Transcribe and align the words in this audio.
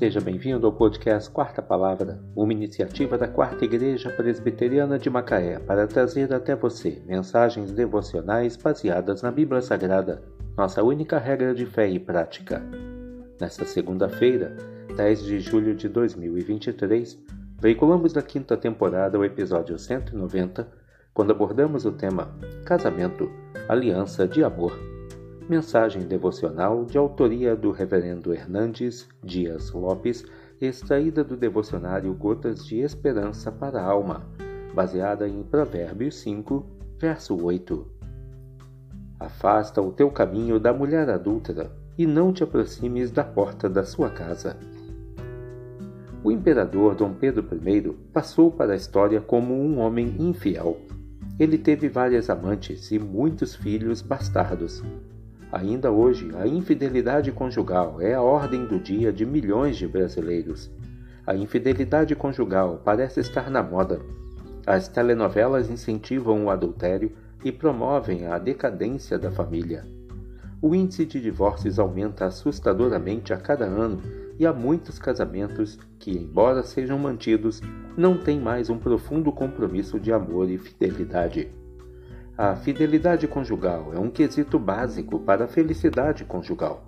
Seja 0.00 0.18
bem-vindo 0.18 0.66
ao 0.66 0.72
podcast 0.72 1.28
Quarta 1.28 1.60
Palavra, 1.60 2.18
uma 2.34 2.54
iniciativa 2.54 3.18
da 3.18 3.28
Quarta 3.28 3.66
Igreja 3.66 4.08
Presbiteriana 4.08 4.98
de 4.98 5.10
Macaé 5.10 5.58
para 5.58 5.86
trazer 5.86 6.32
até 6.32 6.56
você 6.56 7.02
mensagens 7.06 7.70
devocionais 7.70 8.56
baseadas 8.56 9.20
na 9.20 9.30
Bíblia 9.30 9.60
Sagrada, 9.60 10.22
nossa 10.56 10.82
única 10.82 11.18
regra 11.18 11.54
de 11.54 11.66
fé 11.66 11.86
e 11.86 11.98
prática. 11.98 12.62
Nesta 13.38 13.66
segunda-feira, 13.66 14.56
10 14.96 15.22
de 15.22 15.38
julho 15.38 15.74
de 15.74 15.86
2023, 15.86 17.22
veiculamos 17.60 18.14
da 18.14 18.22
quinta 18.22 18.56
temporada 18.56 19.18
o 19.18 19.24
episódio 19.24 19.78
190, 19.78 20.66
quando 21.12 21.32
abordamos 21.32 21.84
o 21.84 21.92
tema 21.92 22.34
Casamento, 22.64 23.30
Aliança 23.68 24.26
de 24.26 24.42
Amor. 24.42 24.72
Mensagem 25.50 26.02
devocional 26.02 26.84
de 26.84 26.96
autoria 26.96 27.56
do 27.56 27.72
Reverendo 27.72 28.32
Hernandes 28.32 29.08
Dias 29.20 29.72
Lopes, 29.72 30.24
extraída 30.60 31.24
do 31.24 31.36
devocionário 31.36 32.14
Gotas 32.14 32.64
de 32.64 32.78
Esperança 32.78 33.50
para 33.50 33.80
a 33.80 33.84
Alma, 33.84 34.24
baseada 34.72 35.28
em 35.28 35.42
Provérbios 35.42 36.20
5, 36.20 36.64
verso 37.00 37.36
8. 37.44 37.84
Afasta 39.18 39.82
o 39.82 39.90
teu 39.90 40.08
caminho 40.12 40.60
da 40.60 40.72
mulher 40.72 41.10
adúltera 41.10 41.72
e 41.98 42.06
não 42.06 42.32
te 42.32 42.44
aproximes 42.44 43.10
da 43.10 43.24
porta 43.24 43.68
da 43.68 43.82
sua 43.82 44.08
casa. 44.08 44.56
O 46.22 46.30
imperador 46.30 46.94
Dom 46.94 47.12
Pedro 47.12 47.44
I 47.66 47.92
passou 48.12 48.52
para 48.52 48.72
a 48.72 48.76
história 48.76 49.20
como 49.20 49.52
um 49.52 49.80
homem 49.80 50.14
infiel. 50.16 50.78
Ele 51.40 51.58
teve 51.58 51.88
várias 51.88 52.30
amantes 52.30 52.92
e 52.92 53.00
muitos 53.00 53.56
filhos 53.56 54.00
bastardos. 54.00 54.80
Ainda 55.52 55.90
hoje, 55.90 56.30
a 56.36 56.46
infidelidade 56.46 57.32
conjugal 57.32 58.00
é 58.00 58.14
a 58.14 58.22
ordem 58.22 58.66
do 58.66 58.78
dia 58.78 59.12
de 59.12 59.26
milhões 59.26 59.76
de 59.76 59.86
brasileiros. 59.86 60.70
A 61.26 61.34
infidelidade 61.34 62.14
conjugal 62.14 62.80
parece 62.84 63.18
estar 63.18 63.50
na 63.50 63.62
moda. 63.62 64.00
As 64.64 64.86
telenovelas 64.86 65.68
incentivam 65.68 66.44
o 66.44 66.50
adultério 66.50 67.12
e 67.44 67.50
promovem 67.50 68.26
a 68.26 68.38
decadência 68.38 69.18
da 69.18 69.32
família. 69.32 69.84
O 70.62 70.74
índice 70.74 71.04
de 71.04 71.20
divórcios 71.20 71.78
aumenta 71.78 72.26
assustadoramente 72.26 73.32
a 73.32 73.36
cada 73.36 73.64
ano 73.64 74.00
e 74.38 74.46
há 74.46 74.52
muitos 74.52 74.98
casamentos 74.98 75.78
que, 75.98 76.12
embora 76.12 76.62
sejam 76.62 76.98
mantidos, 76.98 77.60
não 77.96 78.16
têm 78.16 78.38
mais 78.38 78.70
um 78.70 78.78
profundo 78.78 79.32
compromisso 79.32 79.98
de 79.98 80.12
amor 80.12 80.48
e 80.48 80.58
fidelidade. 80.58 81.50
A 82.42 82.56
fidelidade 82.56 83.28
conjugal 83.28 83.92
é 83.92 83.98
um 83.98 84.08
quesito 84.08 84.58
básico 84.58 85.18
para 85.18 85.44
a 85.44 85.46
felicidade 85.46 86.24
conjugal. 86.24 86.82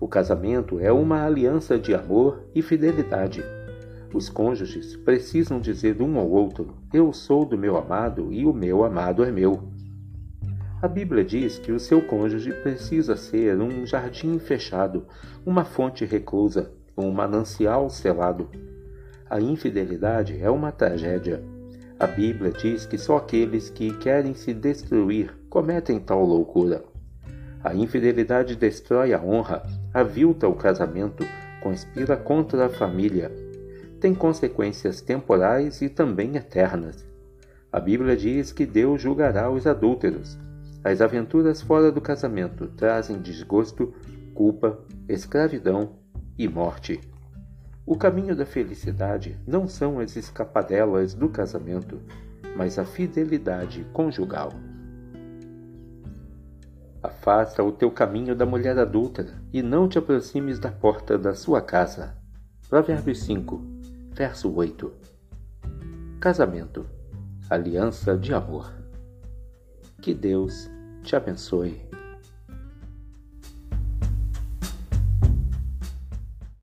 O 0.00 0.08
casamento 0.08 0.80
é 0.80 0.90
uma 0.90 1.24
aliança 1.24 1.78
de 1.78 1.94
amor 1.94 2.42
e 2.52 2.60
fidelidade. 2.62 3.44
Os 4.12 4.28
cônjuges 4.28 4.96
precisam 4.96 5.60
dizer 5.60 6.02
um 6.02 6.18
ao 6.18 6.28
outro: 6.28 6.74
Eu 6.92 7.12
sou 7.12 7.44
do 7.44 7.56
meu 7.56 7.76
amado 7.76 8.32
e 8.32 8.44
o 8.44 8.52
meu 8.52 8.82
amado 8.82 9.22
é 9.22 9.30
meu. 9.30 9.68
A 10.82 10.88
Bíblia 10.88 11.24
diz 11.24 11.60
que 11.60 11.70
o 11.70 11.78
seu 11.78 12.02
cônjuge 12.02 12.52
precisa 12.52 13.14
ser 13.14 13.60
um 13.60 13.86
jardim 13.86 14.36
fechado, 14.40 15.06
uma 15.46 15.64
fonte 15.64 16.04
reclusa, 16.04 16.72
um 16.98 17.12
manancial 17.12 17.88
selado. 17.88 18.50
A 19.30 19.40
infidelidade 19.40 20.42
é 20.42 20.50
uma 20.50 20.72
tragédia 20.72 21.40
a 22.02 22.06
Bíblia 22.08 22.50
diz 22.50 22.84
que 22.84 22.98
só 22.98 23.18
aqueles 23.18 23.70
que 23.70 23.96
querem 23.98 24.34
se 24.34 24.52
destruir 24.52 25.32
cometem 25.48 26.00
tal 26.00 26.24
loucura. 26.24 26.82
A 27.62 27.76
infidelidade 27.76 28.56
destrói 28.56 29.14
a 29.14 29.22
honra, 29.22 29.62
avilta 29.94 30.48
o 30.48 30.54
casamento, 30.56 31.24
conspira 31.62 32.16
contra 32.16 32.66
a 32.66 32.68
família. 32.68 33.30
Tem 34.00 34.12
consequências 34.16 35.00
temporais 35.00 35.80
e 35.80 35.88
também 35.88 36.34
eternas. 36.34 37.06
A 37.70 37.78
Bíblia 37.78 38.16
diz 38.16 38.50
que 38.50 38.66
Deus 38.66 39.00
julgará 39.00 39.48
os 39.48 39.64
adúlteros. 39.64 40.36
As 40.82 41.00
aventuras 41.00 41.62
fora 41.62 41.92
do 41.92 42.00
casamento 42.00 42.66
trazem 42.76 43.22
desgosto, 43.22 43.94
culpa, 44.34 44.76
escravidão 45.08 45.90
e 46.36 46.48
morte. 46.48 47.11
O 47.84 47.96
caminho 47.96 48.36
da 48.36 48.46
felicidade 48.46 49.38
não 49.46 49.66
são 49.66 49.98
as 49.98 50.14
escapadelas 50.14 51.14
do 51.14 51.28
casamento, 51.28 52.00
mas 52.56 52.78
a 52.78 52.84
fidelidade 52.84 53.84
conjugal. 53.92 54.52
Afasta 57.02 57.64
o 57.64 57.72
teu 57.72 57.90
caminho 57.90 58.36
da 58.36 58.46
mulher 58.46 58.78
adulta 58.78 59.26
e 59.52 59.60
não 59.60 59.88
te 59.88 59.98
aproximes 59.98 60.60
da 60.60 60.70
porta 60.70 61.18
da 61.18 61.34
sua 61.34 61.60
casa. 61.60 62.16
Provérbios 62.68 63.24
5, 63.24 63.60
verso 64.12 64.54
8. 64.54 64.92
Casamento, 66.20 66.86
aliança 67.50 68.16
de 68.16 68.32
amor. 68.32 68.72
Que 70.00 70.14
Deus 70.14 70.70
te 71.02 71.16
abençoe. 71.16 71.80